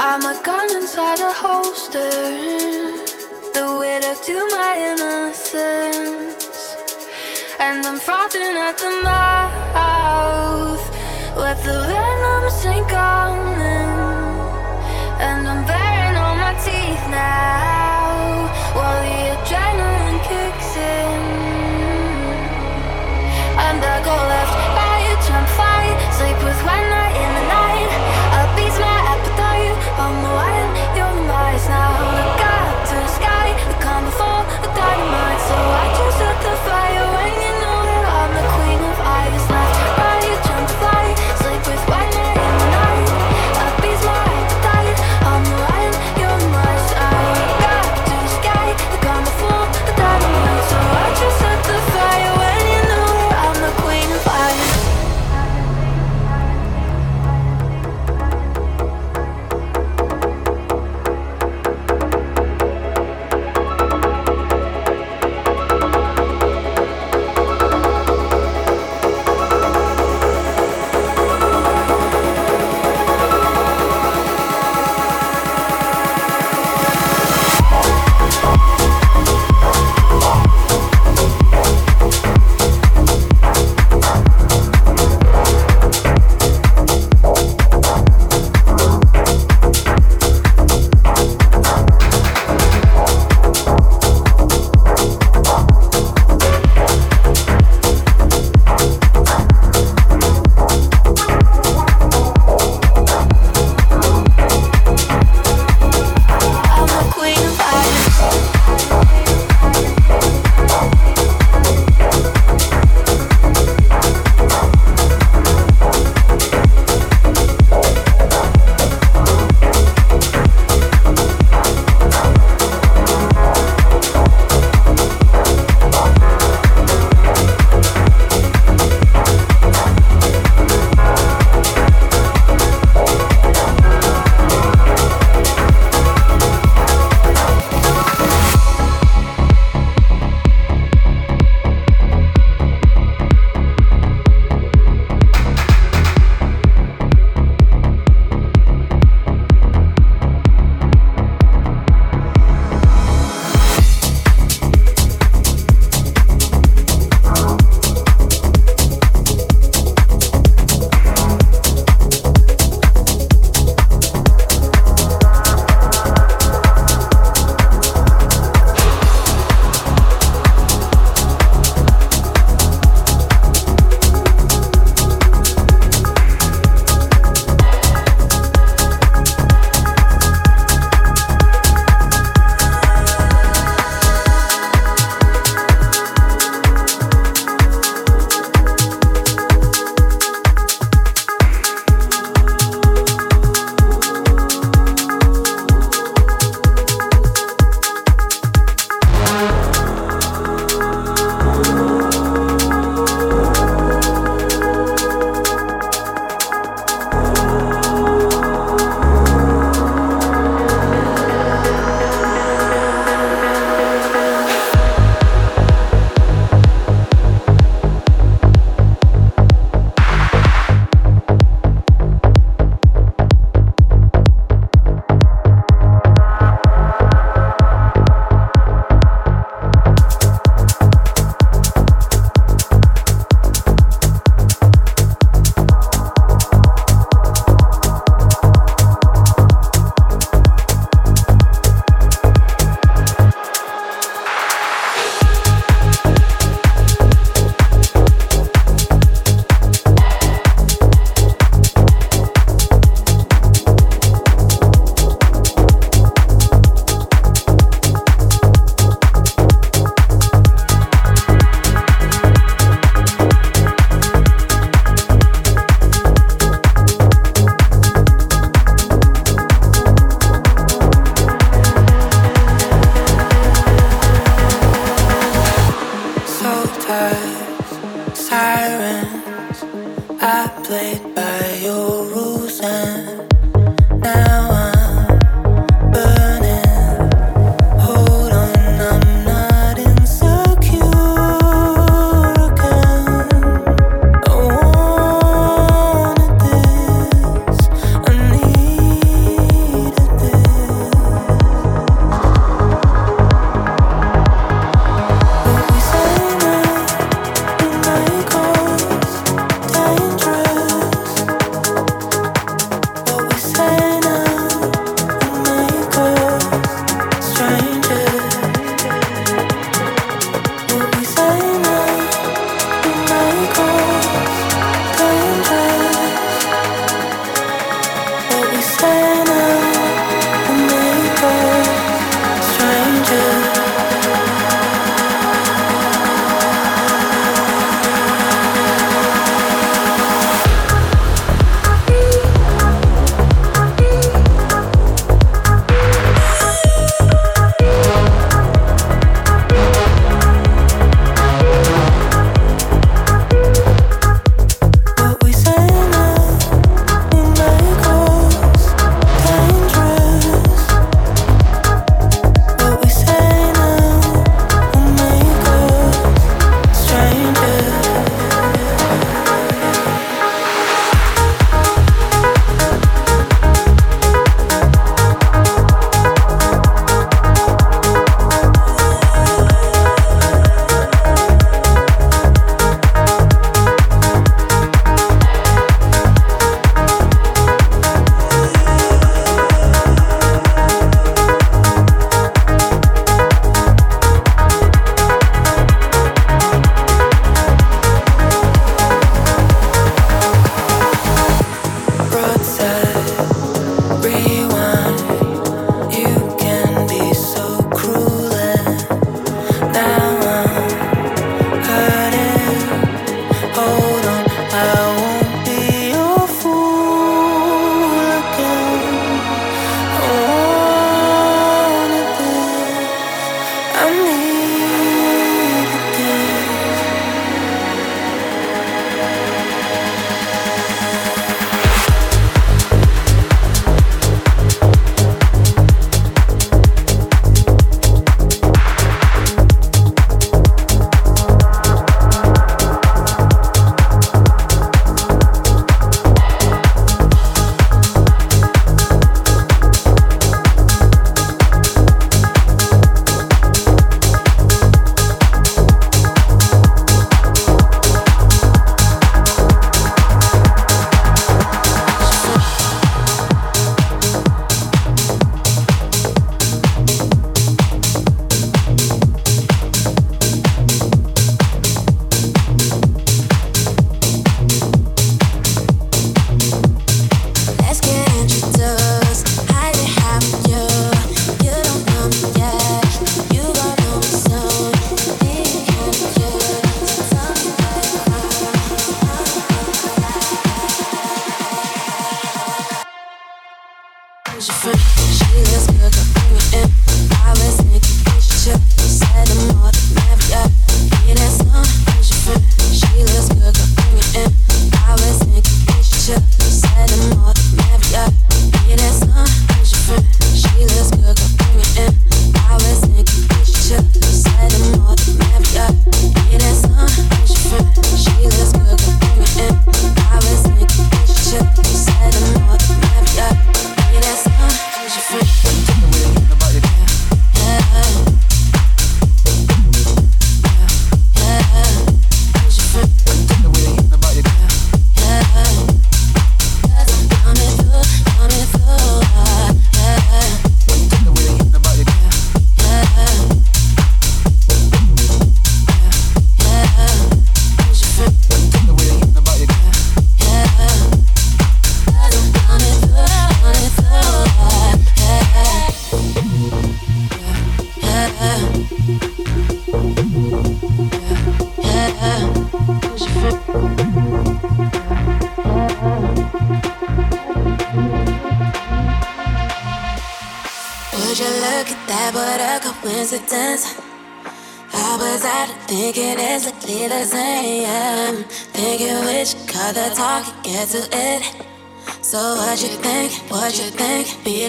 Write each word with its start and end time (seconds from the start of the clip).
I'm 0.00 0.22
a 0.22 0.40
gun 0.44 0.70
inside 0.76 1.18
a 1.18 1.32
holster. 1.32 1.98
The 3.52 3.66
widow 3.80 4.14
to 4.14 4.48
my 4.54 4.72
innocence. 4.90 6.46
And 7.58 7.84
I'm 7.84 7.98
frothing 7.98 8.56
at 8.56 8.78
the 8.78 9.00
mouth. 9.02 10.84
Let 11.36 11.56
the 11.64 11.82
venom 11.90 12.48
sink 12.48 12.92
on 12.92 13.60
in. 13.60 13.97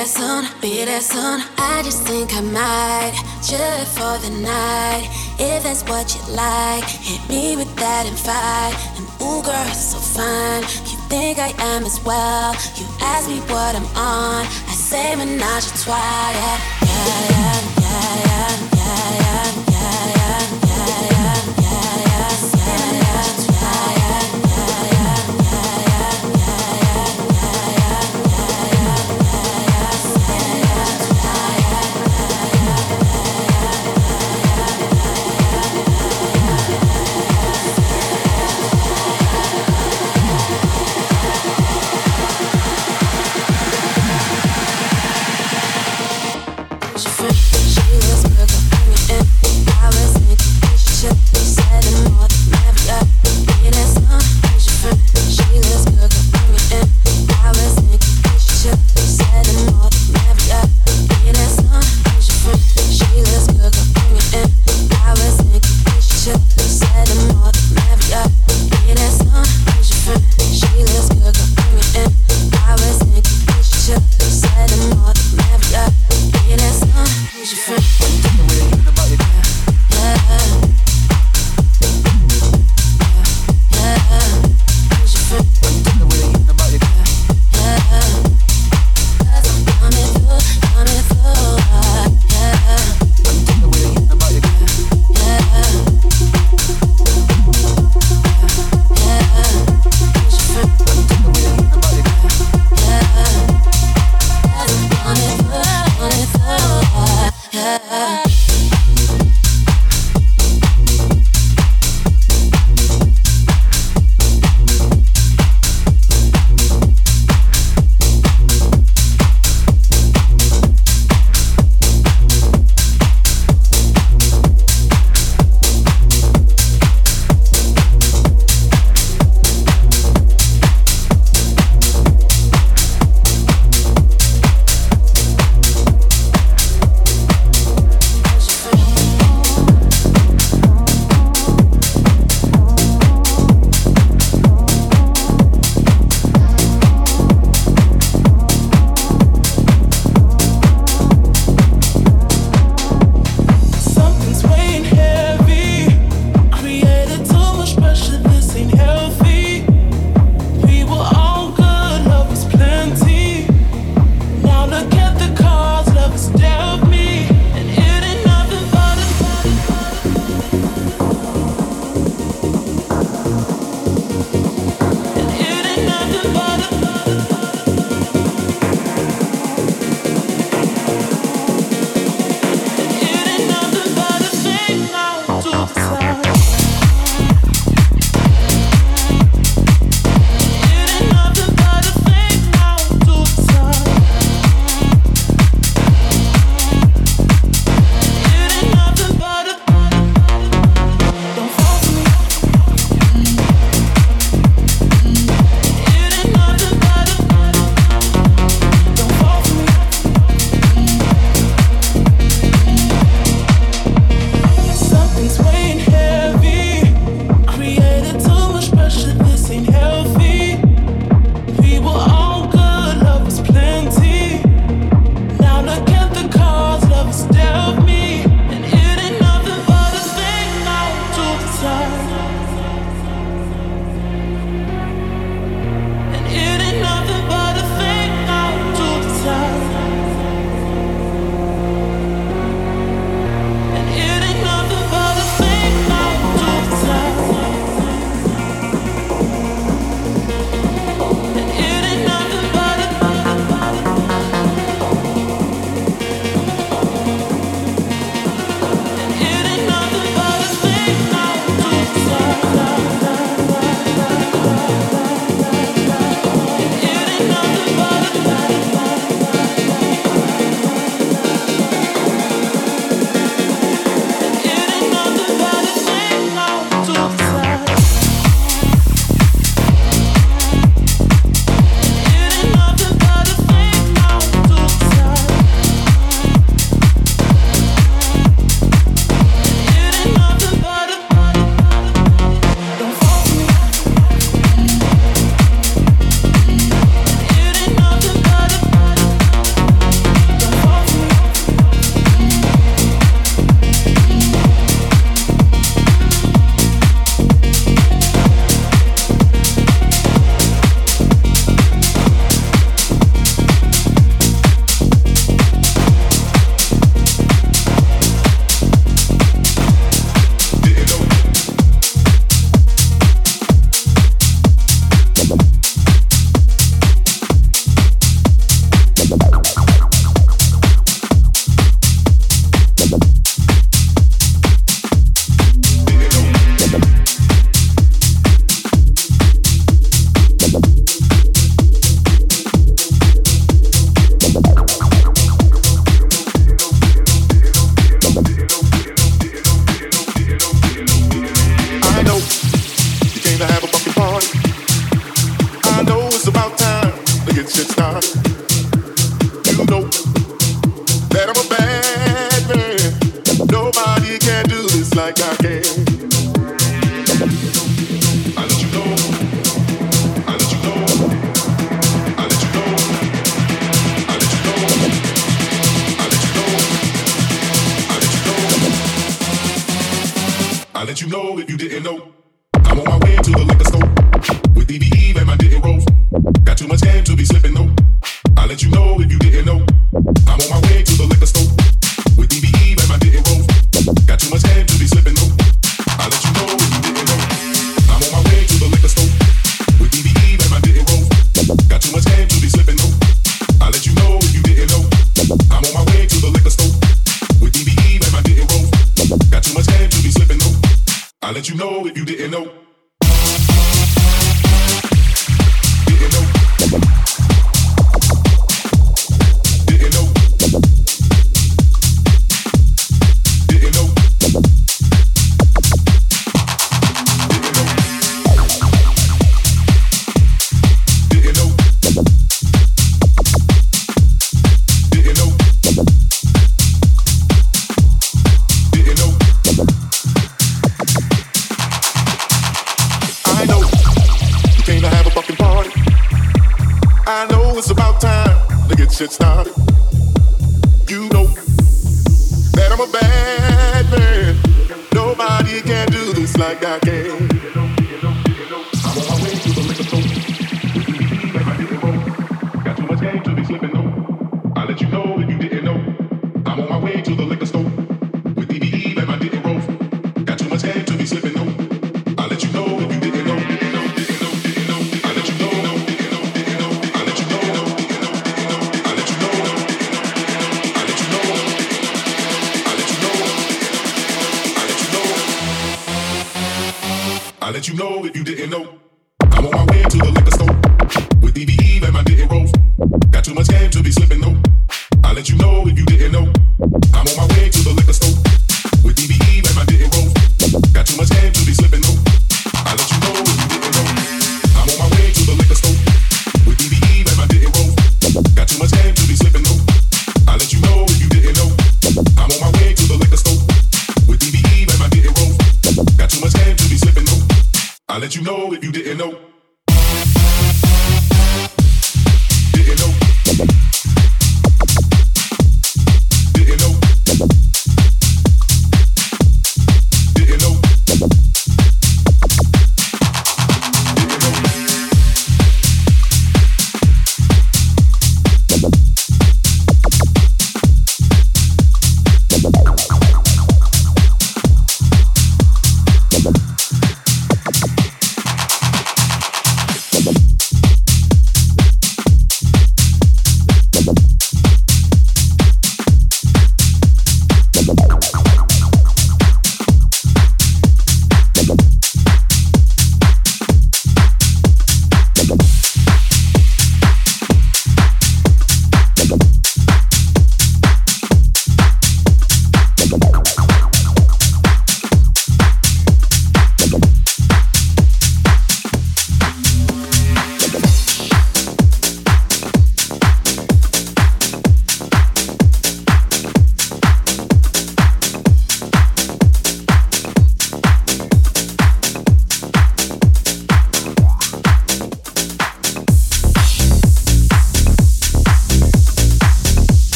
that 0.00 0.08
sun, 0.08 0.48
be 0.62 0.82
that 0.86 1.02
sun. 1.02 1.42
I 1.58 1.82
just 1.82 2.06
think 2.08 2.32
I 2.32 2.40
might 2.40 3.12
chill 3.44 3.84
for 3.92 4.16
the 4.24 4.30
night. 4.40 5.04
If 5.38 5.64
that's 5.64 5.82
what 5.84 6.14
you 6.14 6.22
like, 6.32 6.84
hit 6.84 7.20
me 7.28 7.54
with 7.54 7.68
that 7.76 8.06
and 8.06 8.18
fight. 8.18 8.72
And 8.96 9.04
ooh, 9.20 9.42
girl, 9.44 9.68
it's 9.68 9.92
so 9.92 9.98
fine. 9.98 10.62
You 10.88 10.96
think 11.12 11.38
I 11.38 11.52
am 11.74 11.84
as 11.84 12.00
well. 12.02 12.54
You 12.80 12.86
ask 13.02 13.28
me 13.28 13.40
what 13.52 13.76
I'm 13.76 13.84
on. 13.94 14.46
I 14.46 14.72
say 14.72 15.14
menage 15.16 15.66
a 15.66 15.72
trois. 15.82 16.32
Yeah, 16.32 16.58
yeah, 16.80 17.28
yeah. 17.28 17.69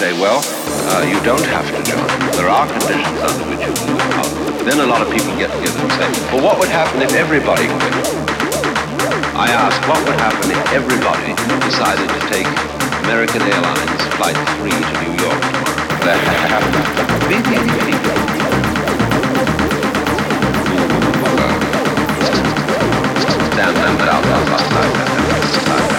Say, 0.00 0.16
well, 0.16 0.40
uh, 0.88 1.04
you 1.04 1.20
don't 1.28 1.44
have 1.52 1.68
to 1.68 1.76
join. 1.84 2.08
There 2.32 2.48
are 2.48 2.64
conditions 2.64 3.20
under 3.20 3.44
which 3.52 3.60
you 3.60 3.74
can 3.76 4.00
come. 4.16 4.32
Then 4.64 4.80
a 4.80 4.88
lot 4.88 5.04
of 5.04 5.12
people 5.12 5.28
get 5.36 5.52
together 5.52 5.76
and 5.76 5.92
say, 5.92 6.08
well, 6.32 6.40
what 6.40 6.56
would 6.56 6.72
happen 6.72 7.02
if 7.04 7.12
everybody 7.12 7.68
quit? 7.68 7.92
I 9.36 9.52
ask, 9.52 9.76
what 9.84 10.00
would 10.08 10.16
happen 10.16 10.56
if 10.56 10.64
everybody 10.72 11.36
decided 11.68 12.08
to 12.08 12.20
take 12.32 12.48
American 13.04 13.44
Airlines 13.44 14.00
Flight 14.16 14.40
3 14.64 14.72
to 14.72 14.94
New 15.04 15.20
York 15.20 15.36
tomorrow? 15.52 15.84
Many 17.28 17.44
people 17.52 17.76
stand 23.52 23.76
out 23.76 24.24
outside. 24.24 25.89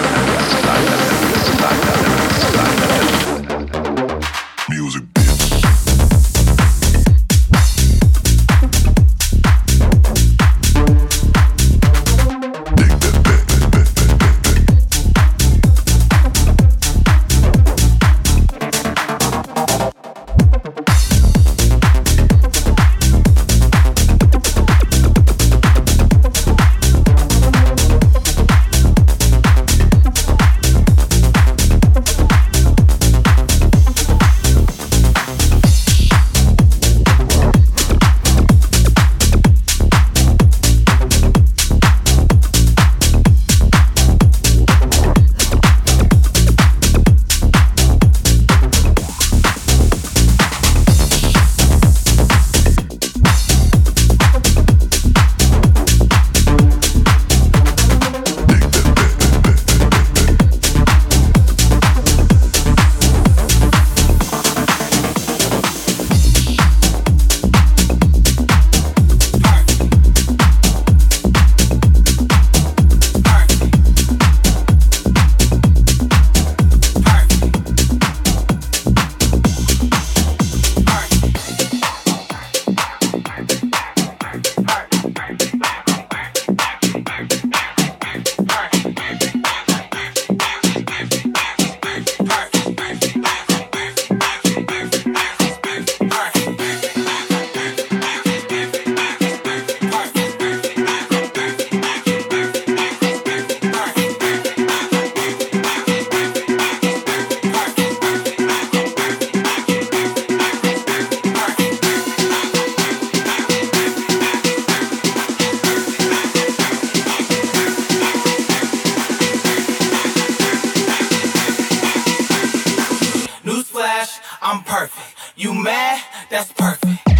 perfect. 124.88 125.16
You 125.36 125.54
mad? 125.54 126.02
That's 126.30 126.52
perfect. 126.52 127.11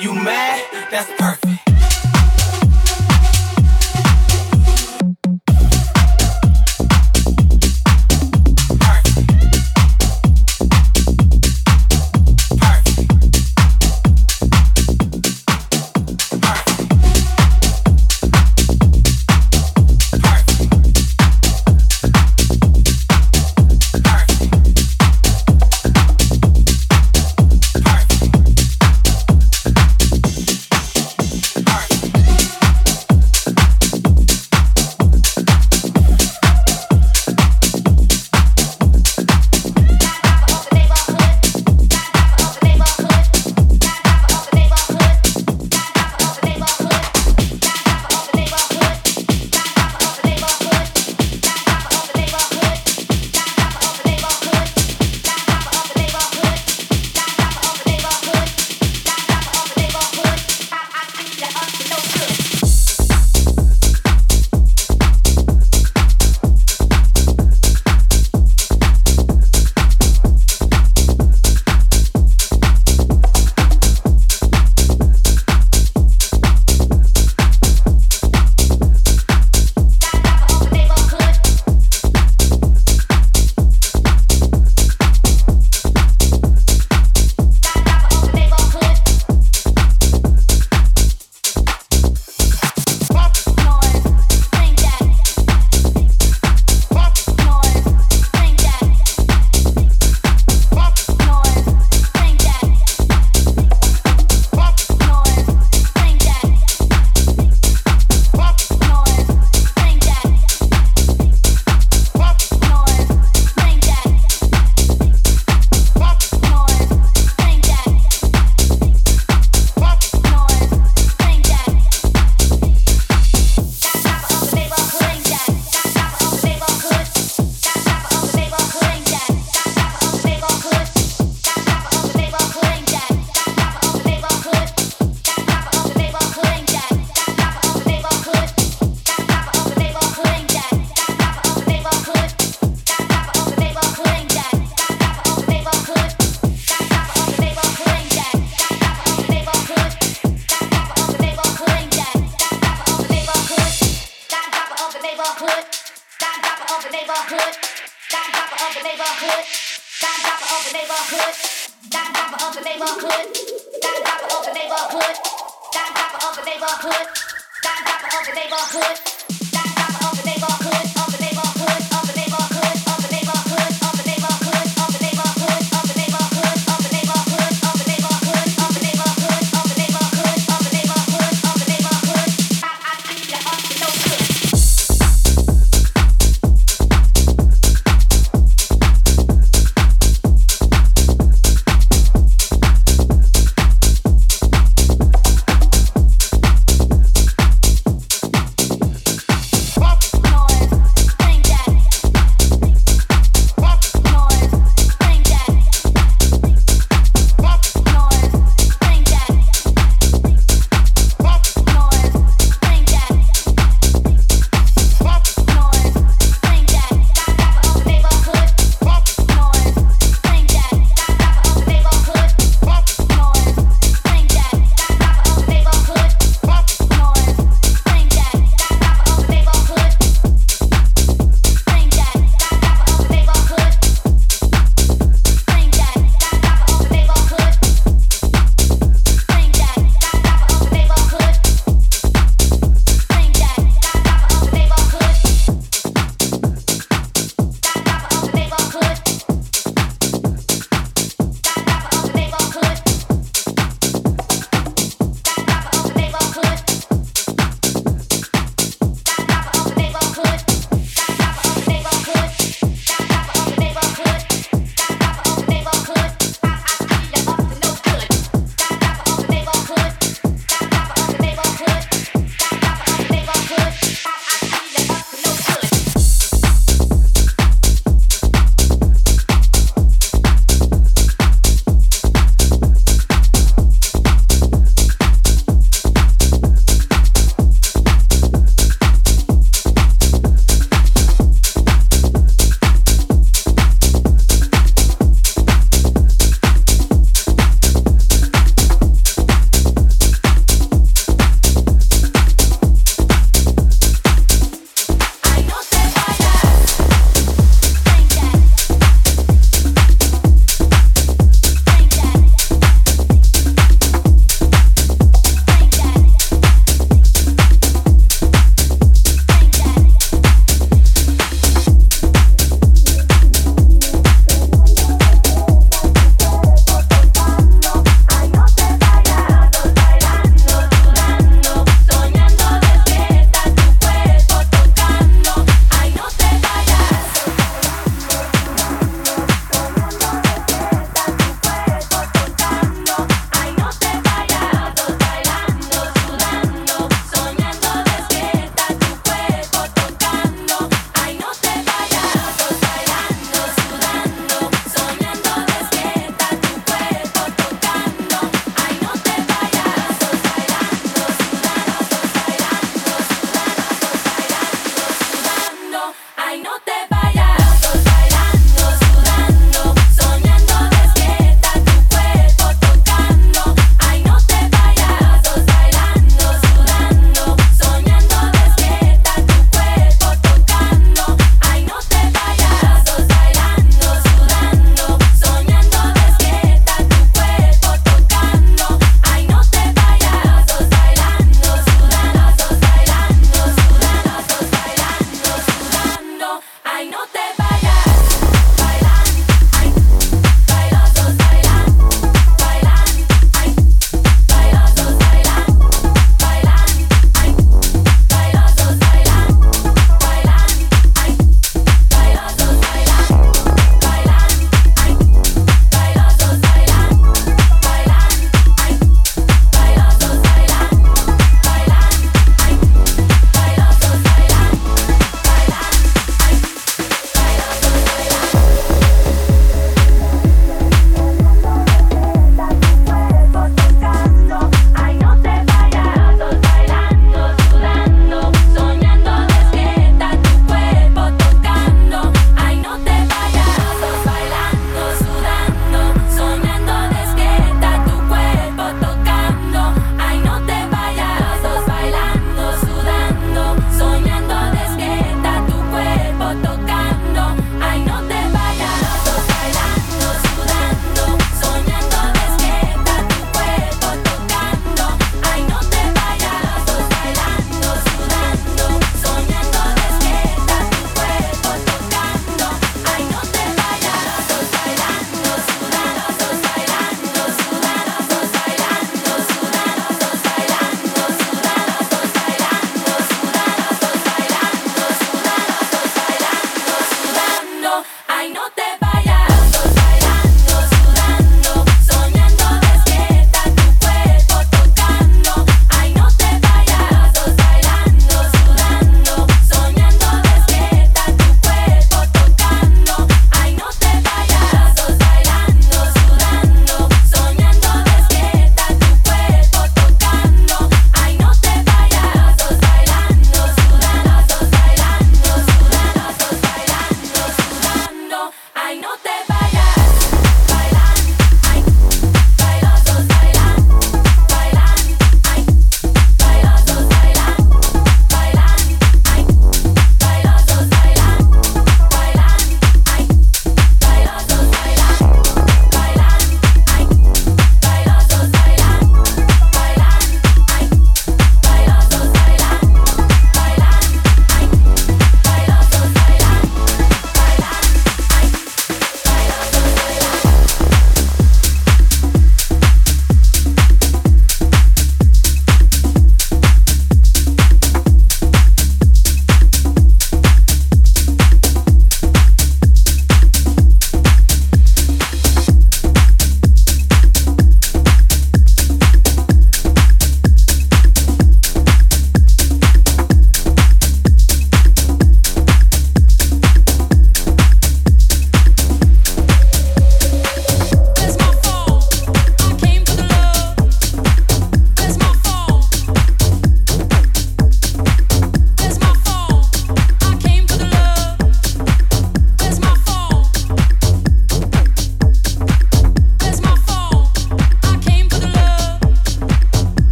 You 0.00 0.14
mad? 0.14 0.88
That's 0.92 1.10
perfect. 1.20 1.37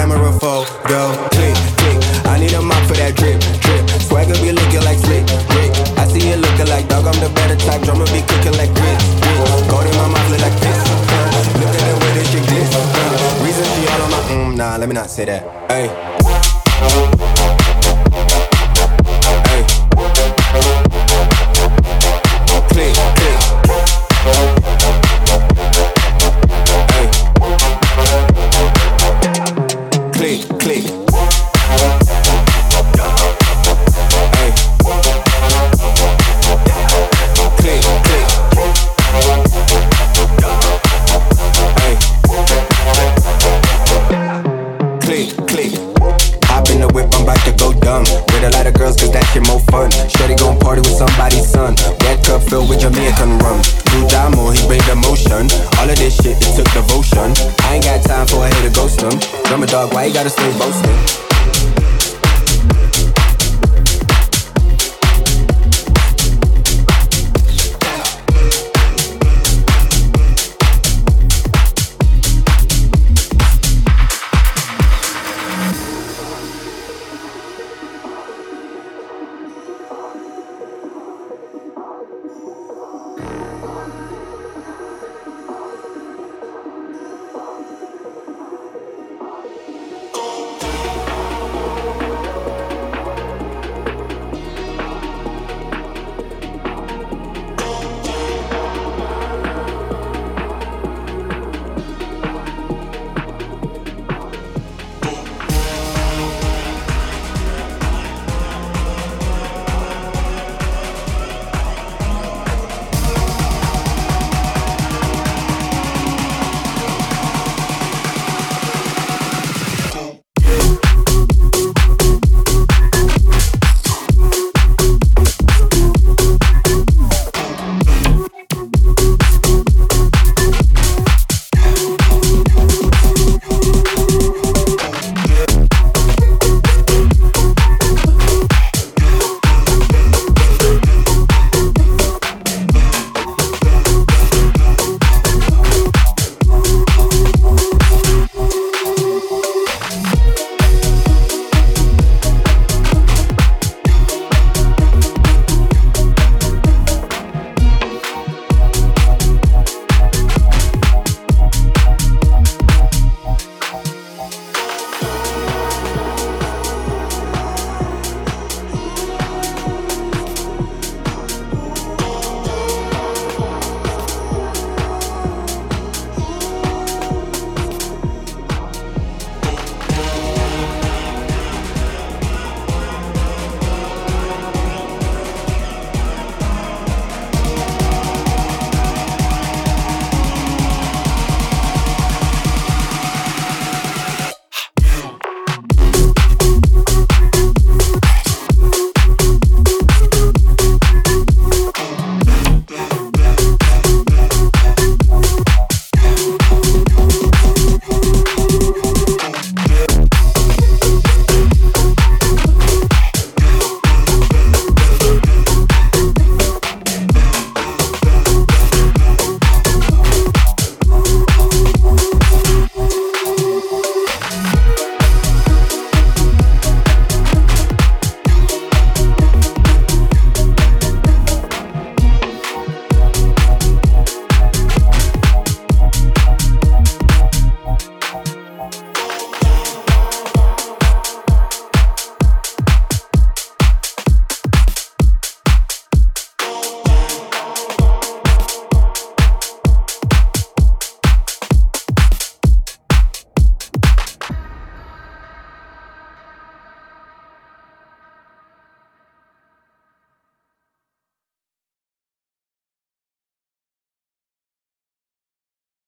camera 0.00 0.32
for 0.32 0.64
photo. 0.64 1.28
Click, 1.36 1.56
click. 1.76 1.98
I 2.24 2.38
need 2.40 2.52
a 2.54 2.62
mop 2.62 2.80
for 2.88 2.96
that 2.96 3.12
drip, 3.16 3.36
drip. 3.60 3.84
Swagger 4.00 4.36
be 4.40 4.52
looking 4.52 4.80
like 4.88 4.96
slick, 4.96 5.24
Rick. 5.52 5.70
I 6.00 6.08
see 6.08 6.24
you 6.24 6.36
looking 6.36 6.68
like 6.72 6.88
dog. 6.88 7.04
I'm 7.04 7.18
the 7.20 7.28
better 7.36 7.56
type. 7.56 7.82
Drummer 7.84 8.08
be 8.08 8.24
cooking 8.24 8.56
like 8.56 8.72
Rick, 8.72 8.98
Rick. 9.20 9.68
Gold 9.68 9.84
in 9.84 9.94
my 10.00 10.08
mouth 10.08 10.30
look 10.32 10.40
like 10.40 10.56
this. 10.64 10.80
Look 11.60 11.74
at 11.76 11.84
the 11.84 11.94
way 12.00 12.12
that 12.16 12.26
she 12.32 12.40
glitz. 12.48 12.72
Reason 13.44 13.66
she 13.76 13.82
all 13.92 14.02
on 14.02 14.10
my 14.10 14.20
mm, 14.32 14.56
nah. 14.56 14.76
Let 14.76 14.88
me 14.88 14.94
not 14.94 15.10
say 15.10 15.26
that. 15.26 15.44
Hey. 15.68 16.19
gotta 60.22 60.28
stay 60.28 60.69